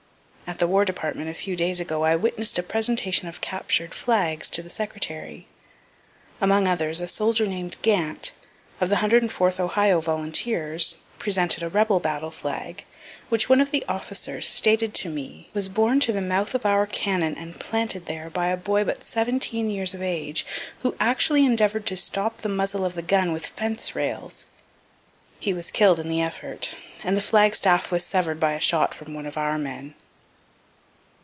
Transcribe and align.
At 0.53 0.59
the 0.59 0.67
War 0.67 0.83
department, 0.83 1.29
a 1.29 1.33
few 1.33 1.55
days 1.55 1.79
ago, 1.79 2.03
I 2.03 2.17
witness'd 2.17 2.59
a 2.59 2.63
presentation 2.63 3.29
of 3.29 3.39
captured 3.39 3.93
flags 3.93 4.49
to 4.49 4.61
the 4.61 4.69
Secretary. 4.69 5.47
Among 6.41 6.67
others 6.67 6.99
a 6.99 7.07
soldier 7.07 7.45
named 7.47 7.77
Gant, 7.81 8.33
of 8.81 8.89
the 8.89 8.97
104th 8.97 9.61
Ohio 9.61 10.01
volunteers, 10.01 10.97
presented 11.17 11.63
a 11.63 11.69
rebel 11.69 12.01
battle 12.01 12.31
flag, 12.31 12.83
which 13.29 13.47
one 13.47 13.61
of 13.61 13.71
the 13.71 13.85
officers 13.87 14.45
stated 14.45 14.93
to 14.95 15.09
me 15.09 15.49
was 15.53 15.69
borne 15.69 16.01
to 16.01 16.11
the 16.11 16.19
mouth 16.21 16.53
of 16.53 16.65
our 16.65 16.85
cannon 16.85 17.37
and 17.37 17.57
planted 17.61 18.07
there 18.07 18.29
by 18.29 18.47
a 18.47 18.57
boy 18.57 18.83
but 18.83 19.05
seventeen 19.05 19.69
years 19.69 19.93
of 19.93 20.01
age, 20.01 20.45
who 20.79 20.97
actually 20.99 21.45
endeavor'd 21.45 21.85
to 21.85 21.95
stop 21.95 22.41
the 22.41 22.49
muzzle 22.49 22.83
of 22.83 22.95
the 22.95 23.01
gun 23.01 23.31
with 23.31 23.45
fence 23.47 23.95
rails. 23.95 24.47
He 25.39 25.53
was 25.53 25.71
kill'd 25.71 25.99
in 26.01 26.09
the 26.09 26.21
effort, 26.21 26.75
and 27.05 27.15
the 27.15 27.21
flag 27.21 27.55
staff 27.55 27.89
was 27.89 28.03
sever'd 28.03 28.41
by 28.41 28.51
a 28.51 28.59
shot 28.59 28.93
from 28.93 29.13
one 29.13 29.25
of 29.25 29.37
our 29.37 29.57
men. 29.57 29.95